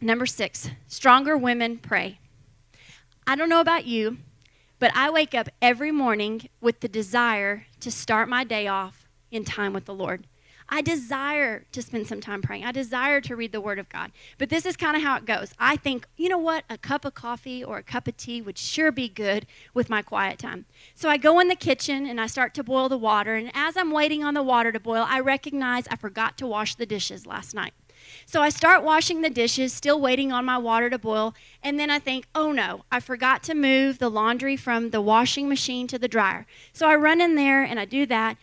[0.00, 2.18] Number 6, stronger women pray.
[3.26, 4.18] I don't know about you,
[4.78, 9.44] but I wake up every morning with the desire to start my day off in
[9.44, 10.26] time with the Lord.
[10.70, 12.64] I desire to spend some time praying.
[12.64, 14.12] I desire to read the Word of God.
[14.36, 15.54] But this is kind of how it goes.
[15.58, 16.64] I think, you know what?
[16.68, 20.02] A cup of coffee or a cup of tea would sure be good with my
[20.02, 20.66] quiet time.
[20.94, 23.34] So I go in the kitchen and I start to boil the water.
[23.34, 26.74] And as I'm waiting on the water to boil, I recognize I forgot to wash
[26.74, 27.72] the dishes last night.
[28.26, 31.90] So I start washing the dishes, still waiting on my water to boil, and then
[31.90, 35.98] I think, oh no, I forgot to move the laundry from the washing machine to
[35.98, 36.46] the dryer.
[36.72, 38.36] So I run in there and I do that.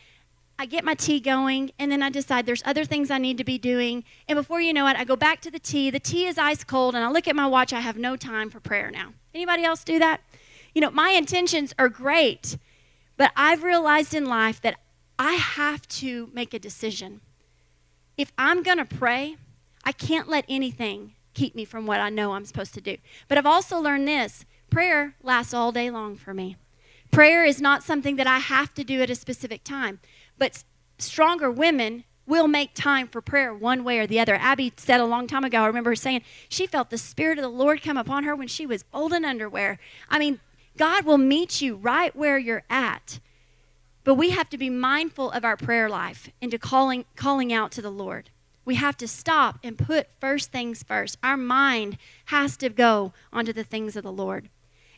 [0.57, 3.43] I get my tea going, and then I decide there's other things I need to
[3.43, 4.05] be doing.
[4.29, 5.89] And before you know it, I go back to the tea.
[5.89, 7.73] The tea is ice cold, and I look at my watch.
[7.73, 9.13] I have no time for prayer now.
[9.33, 10.21] Anybody else do that?
[10.73, 12.57] You know, my intentions are great,
[13.17, 14.79] but I've realized in life that
[15.19, 17.19] I have to make a decision.
[18.17, 19.35] If I'm going to pray,
[19.85, 22.97] I can't let anything keep me from what I know I'm supposed to do.
[23.27, 26.57] But I've also learned this prayer lasts all day long for me.
[27.11, 29.99] Prayer is not something that I have to do at a specific time,
[30.37, 30.63] but
[30.97, 34.35] stronger women will make time for prayer one way or the other.
[34.35, 37.43] Abby said a long time ago, I remember her saying, she felt the Spirit of
[37.43, 39.77] the Lord come upon her when she was old in underwear.
[40.09, 40.39] I mean,
[40.77, 43.19] God will meet you right where you're at.
[44.03, 47.71] But we have to be mindful of our prayer life and to calling, calling out
[47.73, 48.29] to the Lord.
[48.65, 51.17] We have to stop and put first things first.
[51.23, 54.49] Our mind has to go onto the things of the Lord.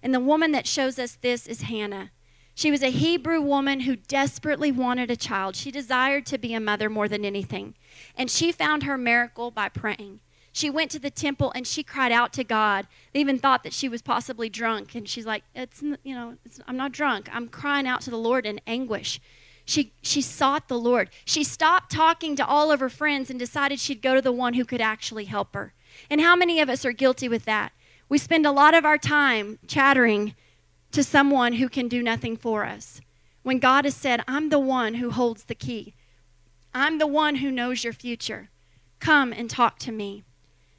[0.01, 2.11] And the woman that shows us this is Hannah.
[2.55, 5.55] She was a Hebrew woman who desperately wanted a child.
[5.55, 7.75] She desired to be a mother more than anything.
[8.15, 10.21] And she found her miracle by praying.
[10.53, 12.87] She went to the temple and she cried out to God.
[13.13, 14.95] They even thought that she was possibly drunk.
[14.95, 17.29] And she's like, it's, you know, it's, I'm not drunk.
[17.31, 19.21] I'm crying out to the Lord in anguish.
[19.67, 21.09] She, she sought the Lord.
[21.25, 24.53] She stopped talking to all of her friends and decided she'd go to the one
[24.53, 25.73] who could actually help her.
[26.09, 27.73] And how many of us are guilty with that?
[28.07, 30.35] We spend a lot of our time chattering
[30.93, 33.01] to someone who can do nothing for us.
[33.43, 35.95] When God has said, I'm the one who holds the key,
[36.73, 38.47] I'm the one who knows your future.
[39.01, 40.23] Come and talk to me.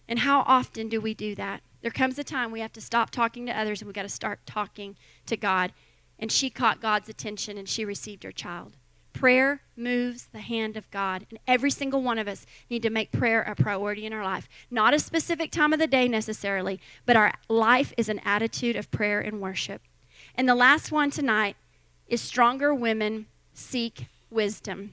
[0.08, 1.60] And how often do we do that?
[1.82, 4.08] There comes a time we have to stop talking to others and we got to
[4.08, 4.96] start talking
[5.26, 5.74] to God
[6.18, 8.77] and she caught God's attention and she received her child.
[9.18, 13.10] Prayer moves the hand of God, and every single one of us need to make
[13.10, 14.48] prayer a priority in our life.
[14.70, 18.92] Not a specific time of the day necessarily, but our life is an attitude of
[18.92, 19.82] prayer and worship.
[20.36, 21.56] And the last one tonight
[22.06, 24.92] is stronger women seek wisdom.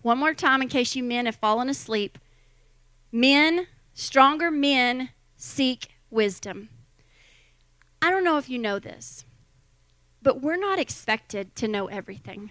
[0.00, 2.16] One more time, in case you men have fallen asleep.
[3.12, 6.70] Men, stronger men seek wisdom.
[8.00, 9.26] I don't know if you know this,
[10.22, 12.48] but we're not expected to know everything.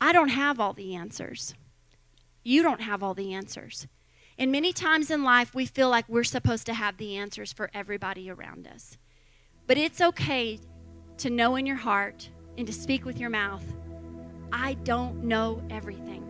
[0.00, 1.54] I don't have all the answers.
[2.42, 3.86] You don't have all the answers.
[4.38, 7.70] And many times in life, we feel like we're supposed to have the answers for
[7.74, 8.96] everybody around us.
[9.66, 10.58] But it's okay
[11.18, 13.62] to know in your heart and to speak with your mouth,
[14.52, 16.26] I don't know everything.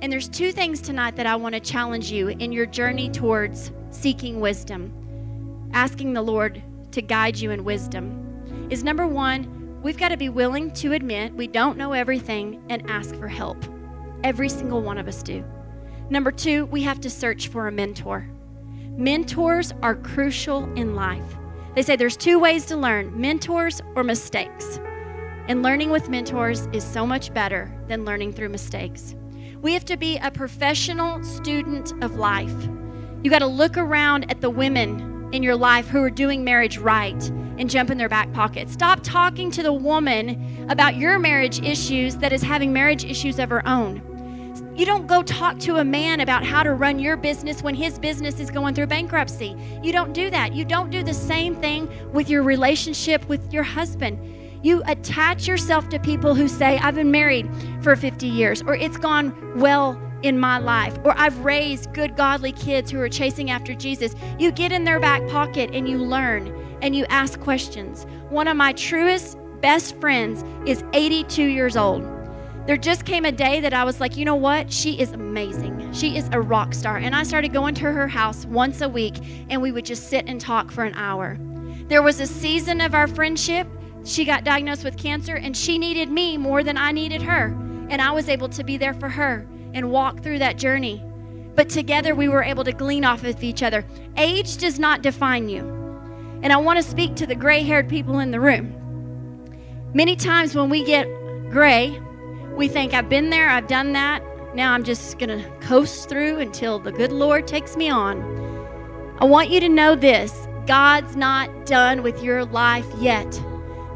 [0.00, 3.72] And there's two things tonight that I want to challenge you in your journey towards
[3.90, 6.62] seeking wisdom, asking the Lord
[6.92, 8.68] to guide you in wisdom.
[8.70, 12.88] Is number one, we've got to be willing to admit we don't know everything and
[12.88, 13.56] ask for help.
[14.22, 15.44] Every single one of us do.
[16.08, 18.28] Number two, we have to search for a mentor.
[18.96, 21.36] Mentors are crucial in life.
[21.74, 24.78] They say there's two ways to learn mentors or mistakes.
[25.48, 29.16] And learning with mentors is so much better than learning through mistakes.
[29.60, 32.68] We have to be a professional student of life.
[33.22, 36.78] You got to look around at the women in your life who are doing marriage
[36.78, 38.70] right and jump in their back pocket.
[38.70, 43.50] Stop talking to the woman about your marriage issues that is having marriage issues of
[43.50, 44.02] her own.
[44.74, 47.98] You don't go talk to a man about how to run your business when his
[47.98, 49.54] business is going through bankruptcy.
[49.82, 50.54] You don't do that.
[50.54, 54.18] You don't do the same thing with your relationship with your husband.
[54.64, 57.50] You attach yourself to people who say, I've been married
[57.82, 62.52] for 50 years, or it's gone well in my life, or I've raised good, godly
[62.52, 64.14] kids who are chasing after Jesus.
[64.38, 68.06] You get in their back pocket and you learn and you ask questions.
[68.28, 72.02] One of my truest, best friends is 82 years old.
[72.66, 74.72] There just came a day that I was like, you know what?
[74.72, 75.92] She is amazing.
[75.92, 76.96] She is a rock star.
[76.96, 79.16] And I started going to her house once a week,
[79.50, 81.38] and we would just sit and talk for an hour.
[81.88, 83.66] There was a season of our friendship.
[84.04, 87.46] She got diagnosed with cancer, and she needed me more than I needed her.
[87.90, 91.02] And I was able to be there for her and walk through that journey.
[91.54, 93.84] But together we were able to glean off of each other.
[94.16, 95.60] Age does not define you.
[96.42, 98.74] And I want to speak to the gray haired people in the room.
[99.94, 101.06] Many times when we get
[101.50, 102.00] gray,
[102.56, 104.22] we think, I've been there, I've done that.
[104.54, 108.20] Now I'm just going to coast through until the good Lord takes me on.
[109.18, 113.42] I want you to know this God's not done with your life yet.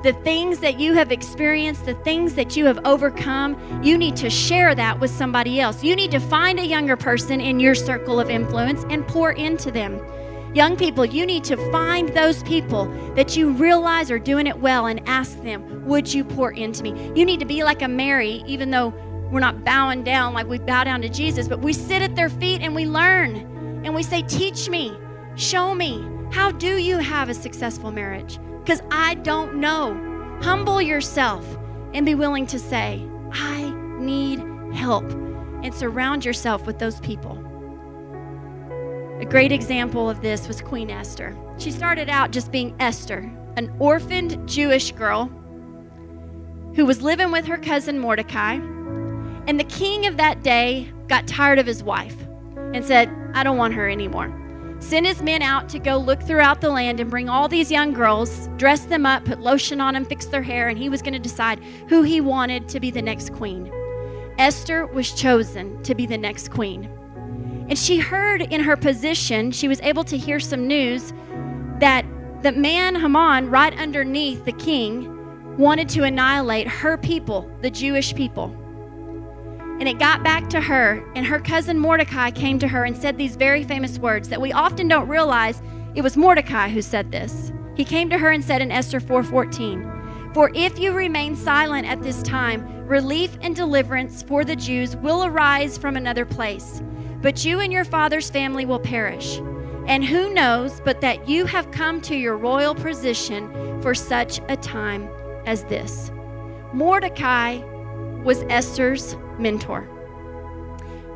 [0.06, 4.30] The things that you have experienced, the things that you have overcome, you need to
[4.30, 5.82] share that with somebody else.
[5.82, 9.72] You need to find a younger person in your circle of influence and pour into
[9.72, 10.00] them.
[10.54, 12.84] Young people, you need to find those people
[13.16, 16.90] that you realize are doing it well and ask them, Would you pour into me?
[17.16, 18.90] You need to be like a Mary, even though
[19.32, 22.28] we're not bowing down like we bow down to Jesus, but we sit at their
[22.28, 23.34] feet and we learn
[23.84, 24.96] and we say, Teach me,
[25.34, 26.08] show me.
[26.30, 28.38] How do you have a successful marriage?
[28.66, 29.94] Because I don't know.
[30.42, 31.46] Humble yourself
[31.94, 33.00] and be willing to say,
[33.30, 34.40] I need
[34.74, 35.08] help,
[35.62, 37.38] and surround yourself with those people.
[39.20, 41.36] A great example of this was Queen Esther.
[41.58, 45.26] She started out just being Esther, an orphaned Jewish girl
[46.74, 48.54] who was living with her cousin Mordecai.
[49.46, 52.16] And the king of that day got tired of his wife
[52.74, 54.42] and said, I don't want her anymore.
[54.78, 57.92] Sent his men out to go look throughout the land and bring all these young
[57.92, 61.14] girls, dress them up, put lotion on them, fix their hair, and he was going
[61.14, 63.72] to decide who he wanted to be the next queen.
[64.38, 66.90] Esther was chosen to be the next queen.
[67.68, 71.12] And she heard in her position, she was able to hear some news
[71.80, 72.04] that
[72.42, 75.12] the man Haman, right underneath the king,
[75.56, 78.54] wanted to annihilate her people, the Jewish people.
[79.78, 83.16] And it got back to her, and her cousin Mordecai came to her and said
[83.16, 85.60] these very famous words that we often don't realize
[85.94, 87.52] it was Mordecai who said this.
[87.74, 92.02] He came to her and said in Esther 4:14, "For if you remain silent at
[92.02, 96.82] this time, relief and deliverance for the Jews will arise from another place."
[97.26, 99.38] but you and your father's family will perish.
[99.86, 104.56] And who knows but that you have come to your royal position for such a
[104.56, 105.08] time
[105.44, 106.10] as this?
[106.72, 107.58] Mordecai
[108.22, 109.88] was Esther's mentor.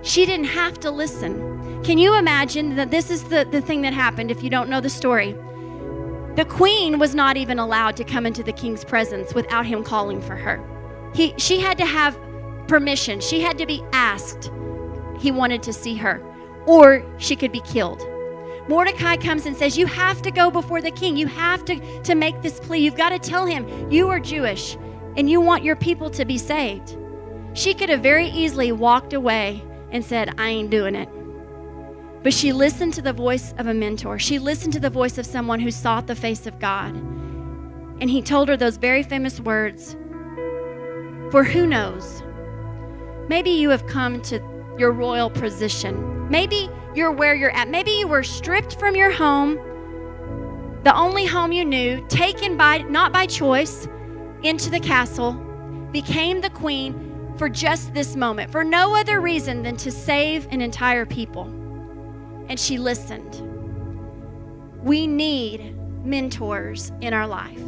[0.02, 1.82] She didn't have to listen.
[1.82, 4.80] Can you imagine that this is the, the thing that happened if you don't know
[4.80, 5.32] the story?
[6.36, 10.22] The queen was not even allowed to come into the king's presence without him calling
[10.22, 10.64] for her.
[11.14, 12.18] He, she had to have
[12.68, 14.50] permission, she had to be asked
[15.20, 16.22] he wanted to see her,
[16.66, 18.02] or she could be killed.
[18.68, 21.16] Mordecai comes and says, You have to go before the king.
[21.16, 22.78] You have to, to make this plea.
[22.78, 24.76] You've got to tell him you are Jewish
[25.16, 26.96] and you want your people to be saved.
[27.52, 31.08] She could have very easily walked away and said, I ain't doing it.
[32.22, 34.18] But she listened to the voice of a mentor.
[34.18, 36.94] She listened to the voice of someone who sought the face of God.
[38.00, 39.96] And he told her those very famous words
[41.30, 42.22] For who knows?
[43.28, 44.40] Maybe you have come to
[44.78, 46.28] your royal position.
[46.28, 47.68] Maybe you're where you're at.
[47.68, 49.58] Maybe you were stripped from your home
[50.82, 53.86] the only home you knew, taken by not by choice
[54.42, 55.34] into the castle,
[55.92, 57.09] became the queen
[57.40, 61.44] for just this moment, for no other reason than to save an entire people.
[62.50, 63.40] And she listened.
[64.82, 65.74] We need
[66.04, 67.62] mentors in our life.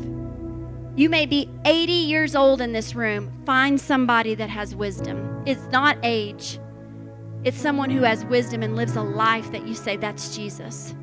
[0.95, 3.33] You may be 80 years old in this room.
[3.47, 5.43] Find somebody that has wisdom.
[5.47, 6.59] It's not age,
[7.43, 10.95] it's someone who has wisdom and lives a life that you say, that's Jesus.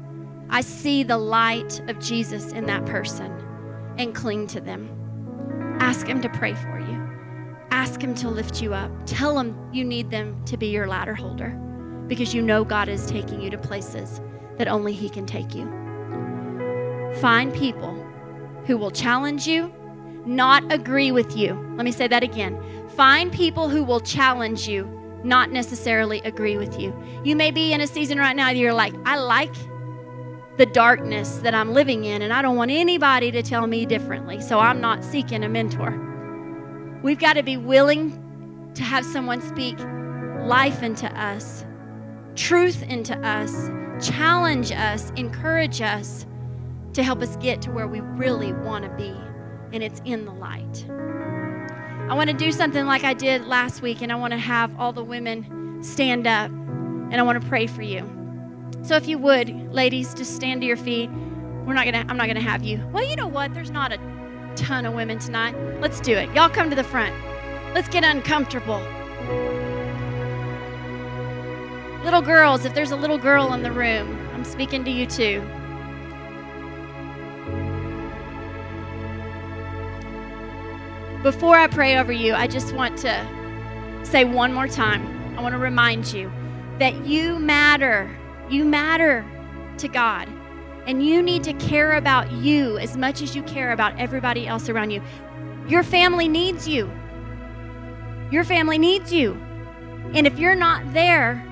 [0.51, 3.31] I see the light of Jesus in that person
[3.97, 5.77] and cling to them.
[5.79, 6.98] Ask Him to pray for you.
[7.71, 8.91] Ask Him to lift you up.
[9.05, 11.49] Tell Him you need them to be your ladder holder
[12.07, 14.19] because you know God is taking you to places
[14.57, 15.65] that only He can take you.
[17.21, 17.93] Find people
[18.65, 19.73] who will challenge you,
[20.25, 21.53] not agree with you.
[21.75, 22.61] Let me say that again.
[22.89, 24.85] Find people who will challenge you,
[25.23, 26.93] not necessarily agree with you.
[27.23, 29.53] You may be in a season right now that you're like, I like
[30.57, 34.41] the darkness that I'm living in, and I don't want anybody to tell me differently,
[34.41, 36.08] so I'm not seeking a mentor.
[37.01, 39.77] We've got to be willing to have someone speak
[40.45, 41.65] life into us,
[42.35, 43.69] truth into us,
[44.05, 46.25] challenge us, encourage us
[46.93, 49.15] to help us get to where we really want to be,
[49.73, 50.85] and it's in the light.
[52.09, 54.77] I want to do something like I did last week, and I want to have
[54.79, 58.09] all the women stand up, and I want to pray for you.
[58.81, 61.09] So if you would, ladies, just stand to your feet.
[61.65, 62.85] We're not gonna I'm not gonna have you.
[62.91, 63.53] Well, you know what?
[63.53, 63.99] There's not a
[64.59, 65.55] ton of women tonight.
[65.79, 66.29] Let's do it.
[66.35, 67.15] Y'all come to the front.
[67.73, 68.81] Let's get uncomfortable.
[72.03, 75.41] Little girls, if there's a little girl in the room, I'm speaking to you too.
[81.23, 85.37] Before I pray over you, I just want to say one more time.
[85.37, 86.31] I want to remind you
[86.79, 88.09] that you matter.
[88.49, 89.25] You matter
[89.77, 90.27] to God.
[90.89, 94.69] And you need to care about you as much as you care about everybody else
[94.69, 95.03] around you.
[95.67, 96.89] Your family needs you.
[98.31, 99.33] Your family needs you.
[100.15, 101.45] And if you're not there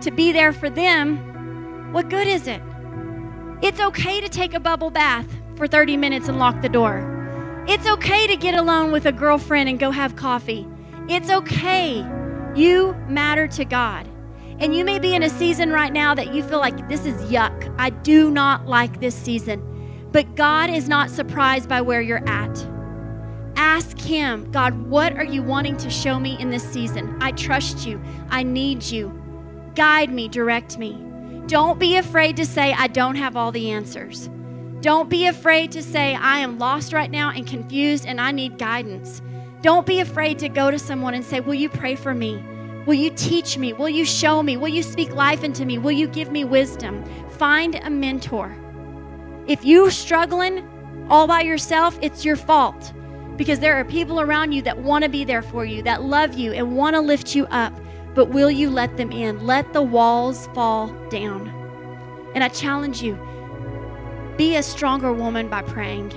[0.00, 2.60] to be there for them, what good is it?
[3.62, 7.64] It's okay to take a bubble bath for 30 minutes and lock the door.
[7.68, 10.66] It's okay to get alone with a girlfriend and go have coffee.
[11.08, 12.04] It's okay.
[12.56, 14.08] You matter to God.
[14.60, 17.14] And you may be in a season right now that you feel like this is
[17.30, 17.74] yuck.
[17.78, 20.08] I do not like this season.
[20.10, 22.66] But God is not surprised by where you're at.
[23.56, 27.16] Ask Him, God, what are you wanting to show me in this season?
[27.20, 28.00] I trust you.
[28.30, 29.12] I need you.
[29.74, 31.04] Guide me, direct me.
[31.46, 34.28] Don't be afraid to say, I don't have all the answers.
[34.80, 38.58] Don't be afraid to say, I am lost right now and confused and I need
[38.58, 39.22] guidance.
[39.60, 42.42] Don't be afraid to go to someone and say, Will you pray for me?
[42.88, 43.74] Will you teach me?
[43.74, 44.56] Will you show me?
[44.56, 45.76] Will you speak life into me?
[45.76, 47.04] Will you give me wisdom?
[47.32, 48.56] Find a mentor.
[49.46, 50.66] If you're struggling
[51.10, 52.94] all by yourself, it's your fault
[53.36, 56.32] because there are people around you that want to be there for you, that love
[56.32, 57.74] you, and want to lift you up.
[58.14, 59.44] But will you let them in?
[59.46, 61.50] Let the walls fall down.
[62.34, 63.18] And I challenge you
[64.38, 66.10] be a stronger woman by praying.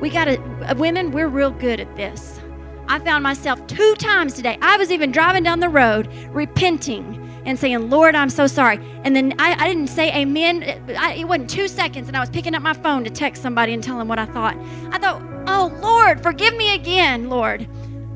[0.00, 0.40] We got to,
[0.70, 2.40] uh, women, we're real good at this.
[2.88, 4.58] I found myself two times today.
[4.62, 8.78] I was even driving down the road repenting and saying, Lord, I'm so sorry.
[9.04, 10.62] And then I, I didn't say amen.
[10.98, 13.74] I, it wasn't two seconds, and I was picking up my phone to text somebody
[13.74, 14.56] and tell them what I thought.
[14.90, 17.68] I thought, oh, Lord, forgive me again, Lord.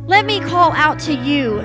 [0.06, 1.60] Let me call out to you.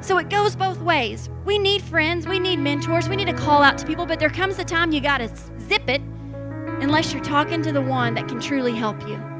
[0.00, 1.30] So it goes both ways.
[1.44, 4.30] We need friends, we need mentors, we need to call out to people, but there
[4.30, 5.28] comes a time you got to
[5.60, 6.00] zip it
[6.80, 9.33] unless you're talking to the one that can truly help you.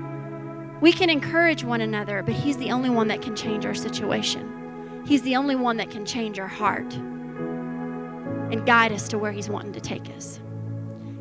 [0.80, 5.02] We can encourage one another, but He's the only one that can change our situation.
[5.06, 9.48] He's the only one that can change our heart and guide us to where He's
[9.48, 10.40] wanting to take us.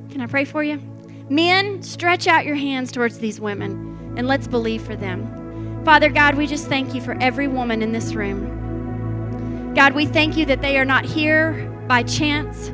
[0.10, 0.82] Can I pray for you?
[1.30, 5.82] Men, stretch out your hands towards these women and let's believe for them.
[5.86, 9.74] Father God, we just thank you for every woman in this room.
[9.74, 12.72] God, we thank you that they are not here by chance.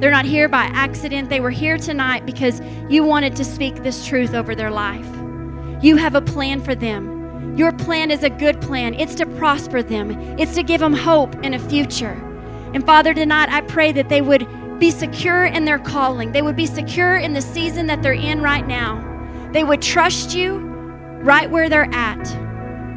[0.00, 1.28] They're not here by accident.
[1.28, 5.06] They were here tonight because you wanted to speak this truth over their life.
[5.82, 7.56] You have a plan for them.
[7.56, 8.94] Your plan is a good plan.
[8.94, 12.12] It's to prosper them, it's to give them hope and a future.
[12.72, 14.46] And Father, tonight I pray that they would
[14.78, 18.40] be secure in their calling, they would be secure in the season that they're in
[18.40, 19.08] right now.
[19.52, 20.58] They would trust you
[21.22, 22.51] right where they're at.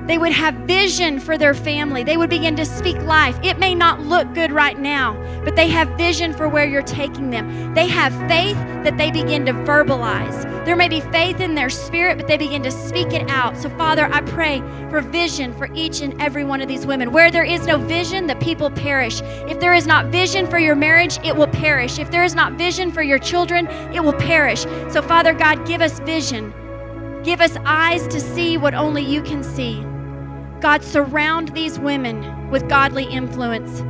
[0.08, 2.04] They would have vision for their family.
[2.04, 3.38] They would begin to speak life.
[3.42, 7.32] It may not look good right now, but they have vision for where you're taking
[7.32, 7.74] them.
[7.74, 10.44] They have faith that they begin to verbalize.
[10.64, 13.58] There may be faith in their spirit, but they begin to speak it out.
[13.58, 14.60] So, Father, I pray
[14.92, 17.12] for vision for each and every one of these women.
[17.12, 19.22] Where there is no vision, the people perish.
[19.48, 21.98] If there is not vision for your marriage, it will perish.
[21.98, 24.64] If there is not vision for your children, it will perish.
[24.92, 26.54] So, Father God, give us vision.
[27.24, 29.84] Give us eyes to see what only you can see.
[30.66, 33.84] God, surround these women with godly influence.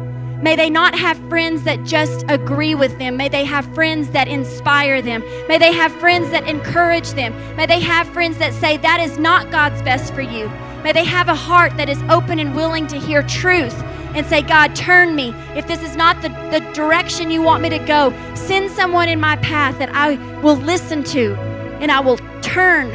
[0.44, 3.16] May they not have friends that just agree with them.
[3.16, 5.22] May they have friends that inspire them.
[5.48, 7.34] May they have friends that encourage them.
[7.56, 10.50] May they have friends that say, That is not God's best for you.
[10.84, 13.82] May they have a heart that is open and willing to hear truth
[14.14, 15.30] and say, God, turn me.
[15.56, 19.22] If this is not the, the direction you want me to go, send someone in
[19.22, 21.36] my path that I will listen to
[21.80, 22.92] and I will turn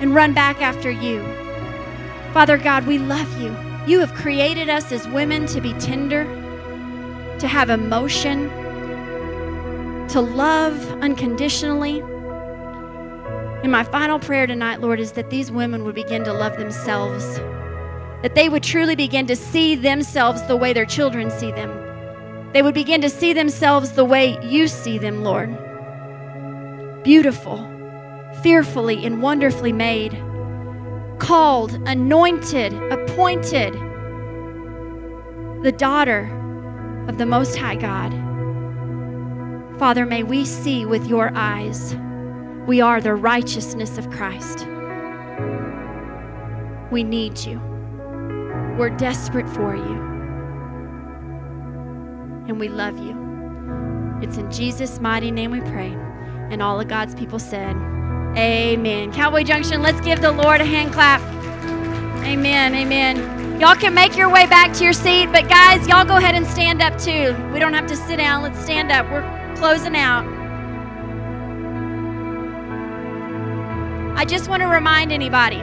[0.00, 1.41] and run back after you.
[2.32, 3.54] Father God, we love you.
[3.86, 6.24] You have created us as women to be tender,
[7.38, 8.48] to have emotion,
[10.08, 12.00] to love unconditionally.
[13.62, 17.36] And my final prayer tonight, Lord, is that these women would begin to love themselves,
[18.22, 21.70] that they would truly begin to see themselves the way their children see them.
[22.54, 25.54] They would begin to see themselves the way you see them, Lord.
[27.02, 27.68] Beautiful,
[28.42, 30.14] fearfully and wonderfully made
[31.22, 33.72] called, anointed, appointed,
[35.62, 36.24] the daughter
[37.08, 38.10] of the Most High God.
[39.78, 41.94] Father, may we see with your eyes.
[42.66, 44.66] We are the righteousness of Christ.
[46.90, 47.60] We need you.
[48.76, 50.02] We're desperate for you.
[52.48, 53.16] And we love you.
[54.20, 55.96] It's in Jesus' mighty name we pray.
[56.50, 57.76] And all of God's people said,
[58.36, 59.12] Amen.
[59.12, 61.20] Cowboy Junction, let's give the Lord a hand clap.
[62.24, 62.74] Amen.
[62.74, 63.60] Amen.
[63.60, 66.46] Y'all can make your way back to your seat, but guys, y'all go ahead and
[66.46, 67.36] stand up too.
[67.52, 68.42] We don't have to sit down.
[68.42, 69.08] Let's stand up.
[69.10, 70.26] We're closing out.
[74.16, 75.58] I just want to remind anybody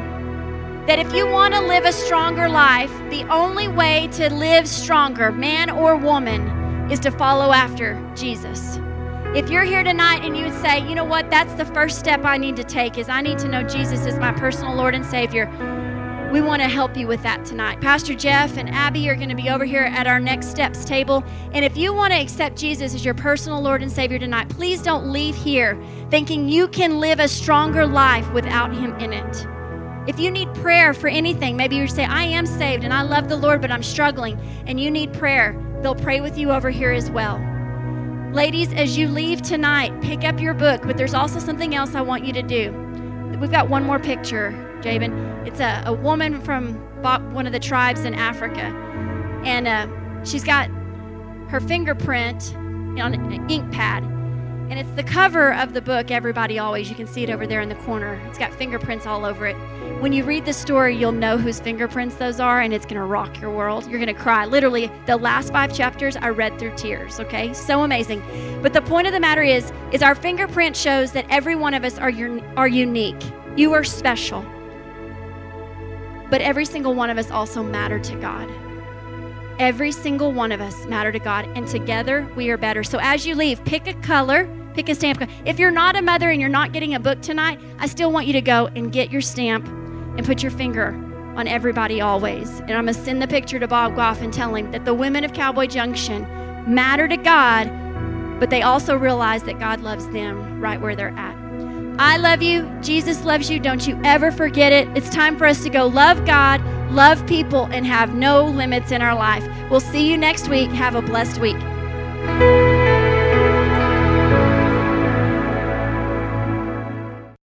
[0.86, 5.32] that if you want to live a stronger life, the only way to live stronger,
[5.32, 8.80] man or woman, is to follow after Jesus.
[9.36, 12.26] If you're here tonight and you would say, you know what, that's the first step
[12.26, 15.06] I need to take is I need to know Jesus as my personal Lord and
[15.06, 15.46] Savior.
[16.34, 17.80] We want to help you with that tonight.
[17.80, 21.24] Pastor Jeff and Abby are going to be over here at our next steps table.
[21.52, 24.82] And if you want to accept Jesus as your personal Lord and Savior tonight, please
[24.82, 29.48] don't leave here thinking you can live a stronger life without Him in it.
[30.08, 33.30] If you need prayer for anything, maybe you say, I am saved and I love
[33.30, 36.92] the Lord, but I'm struggling, and you need prayer, they'll pray with you over here
[36.92, 37.38] as well.
[38.32, 42.02] Ladies, as you leave tonight, pick up your book, but there's also something else I
[42.02, 42.72] want you to do.
[43.42, 44.52] We've got one more picture,
[44.84, 45.14] Jabin.
[45.48, 46.76] It's a, a woman from
[47.34, 48.62] one of the tribes in Africa,
[49.46, 50.70] and uh, she's got
[51.48, 54.04] her fingerprint on an ink pad.
[54.70, 56.90] And it's the cover of the book, Everybody Always.
[56.90, 58.22] You can see it over there in the corner.
[58.28, 59.56] It's got fingerprints all over it.
[60.00, 63.04] When you read the story, you'll know whose fingerprints those are, and it's going to
[63.04, 63.88] rock your world.
[63.88, 64.46] You're going to cry.
[64.46, 67.52] Literally, the last five chapters I read through tears, okay?
[67.52, 68.22] So amazing.
[68.62, 71.84] But the point of the matter is, is our fingerprint shows that every one of
[71.84, 72.14] us are,
[72.56, 73.24] are unique.
[73.56, 74.46] You are special.
[76.30, 78.48] But every single one of us also matter to God.
[79.58, 82.84] Every single one of us matter to God, and together we are better.
[82.84, 84.48] So as you leave, pick a color
[84.80, 85.30] pick a stamp.
[85.44, 88.28] If you're not a mother and you're not getting a book tonight, I still want
[88.28, 90.92] you to go and get your stamp and put your finger
[91.36, 92.62] on everybody always.
[92.62, 94.94] And I'm going to send the picture to Bob Goff and tell him that the
[94.94, 96.24] women of Cowboy Junction
[96.66, 97.70] matter to God,
[98.40, 101.36] but they also realize that God loves them right where they're at.
[102.00, 102.72] I love you.
[102.82, 103.60] Jesus loves you.
[103.60, 104.88] Don't you ever forget it.
[104.96, 109.02] It's time for us to go love God, love people, and have no limits in
[109.02, 109.46] our life.
[109.70, 110.70] We'll see you next week.
[110.70, 112.59] Have a blessed week.